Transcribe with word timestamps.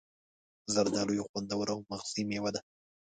زردآلو 0.73 1.17
یو 1.19 1.25
خوندور 1.31 1.67
او 1.73 1.79
مغذي 1.91 2.23
میوه 2.29 2.51
ده. 2.55 2.61